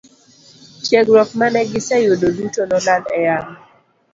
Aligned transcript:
Tiegruok 0.83 1.29
mane 1.39 1.61
giseyudo 1.71 2.27
duto 2.37 2.61
nolal 2.71 3.01
e 3.17 3.19
yamo. 3.27 3.55